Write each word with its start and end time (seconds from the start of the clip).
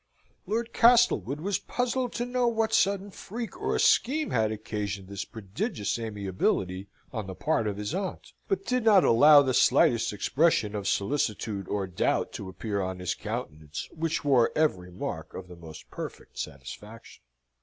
Lord 0.47 0.73
Castlewood 0.73 1.41
was 1.41 1.59
puzzled 1.59 2.11
to 2.13 2.25
know 2.25 2.47
what 2.47 2.73
sudden 2.73 3.11
freak 3.11 3.55
or 3.61 3.77
scheme 3.77 4.31
had 4.31 4.51
occasioned 4.51 5.07
this 5.07 5.25
prodigious 5.25 5.99
amiability 5.99 6.87
on 7.13 7.27
the 7.27 7.35
part 7.35 7.67
of 7.67 7.77
his 7.77 7.93
aunt; 7.93 8.33
but 8.47 8.65
did 8.65 8.83
not 8.83 9.03
allow 9.03 9.43
the 9.43 9.53
slightest 9.53 10.11
expression 10.11 10.73
of 10.73 10.87
solicitude 10.87 11.67
or 11.67 11.85
doubt 11.85 12.31
to 12.33 12.49
appear 12.49 12.81
on 12.81 12.97
his 12.97 13.13
countenance, 13.13 13.87
which 13.91 14.25
wore 14.25 14.51
every 14.55 14.89
mark 14.91 15.35
of 15.35 15.47
the 15.47 15.55
most 15.55 15.87
perfect 15.91 16.39
satisfaction. 16.39 17.21